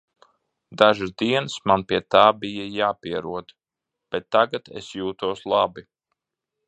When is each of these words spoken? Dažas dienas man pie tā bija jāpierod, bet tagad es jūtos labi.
Dažas 0.81 1.11
dienas 1.21 1.57
man 1.71 1.83
pie 1.91 1.99
tā 2.15 2.23
bija 2.45 2.65
jāpierod, 2.77 3.53
bet 4.17 4.29
tagad 4.37 4.73
es 4.83 4.93
jūtos 5.01 5.45
labi. 5.55 5.87